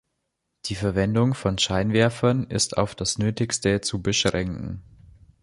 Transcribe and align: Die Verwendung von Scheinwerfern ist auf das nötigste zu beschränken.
Die 0.65 0.73
Verwendung 0.73 1.35
von 1.35 1.59
Scheinwerfern 1.59 2.45
ist 2.49 2.75
auf 2.75 2.95
das 2.95 3.19
nötigste 3.19 3.81
zu 3.81 4.01
beschränken. 4.01 4.81